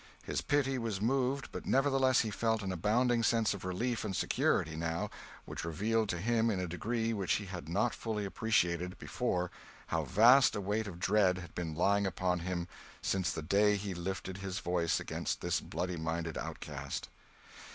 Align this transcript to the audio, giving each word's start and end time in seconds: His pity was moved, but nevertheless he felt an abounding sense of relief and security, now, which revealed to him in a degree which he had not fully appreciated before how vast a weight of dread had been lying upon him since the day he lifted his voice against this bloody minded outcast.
His 0.23 0.41
pity 0.41 0.79
was 0.79 0.99
moved, 0.99 1.51
but 1.51 1.67
nevertheless 1.67 2.21
he 2.21 2.31
felt 2.31 2.63
an 2.63 2.71
abounding 2.71 3.21
sense 3.21 3.53
of 3.53 3.63
relief 3.63 4.03
and 4.03 4.15
security, 4.15 4.75
now, 4.75 5.11
which 5.45 5.63
revealed 5.63 6.09
to 6.09 6.17
him 6.17 6.49
in 6.49 6.59
a 6.59 6.65
degree 6.65 7.13
which 7.13 7.33
he 7.33 7.45
had 7.45 7.69
not 7.69 7.93
fully 7.93 8.25
appreciated 8.25 8.97
before 8.97 9.51
how 9.89 10.05
vast 10.05 10.55
a 10.55 10.59
weight 10.59 10.87
of 10.87 10.99
dread 10.99 11.37
had 11.37 11.53
been 11.53 11.75
lying 11.75 12.07
upon 12.07 12.39
him 12.39 12.67
since 13.03 13.31
the 13.31 13.43
day 13.43 13.75
he 13.75 13.93
lifted 13.93 14.37
his 14.37 14.57
voice 14.57 14.99
against 14.99 15.39
this 15.41 15.59
bloody 15.61 15.97
minded 15.97 16.35
outcast. 16.35 17.07